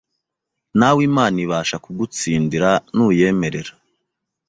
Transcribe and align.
Nawe 0.79 1.01
Imana 1.09 1.37
ibasha 1.45 1.75
kugutsindira 1.83 2.69
nuyemerera. 2.95 3.71